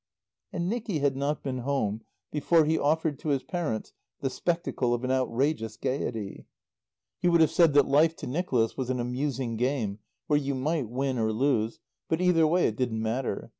[0.51, 2.01] And Nicky had not been home
[2.31, 6.47] before he offered to his parents the spectacle of an outrageous gaiety.
[7.21, 10.89] You would have said that life to Nicholas was an amusing game where you might
[10.89, 11.79] win or lose,
[12.09, 13.49] but either way it didn't matter.